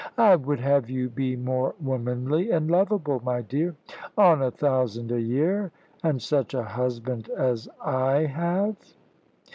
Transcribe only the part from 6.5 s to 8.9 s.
a husband as I have?"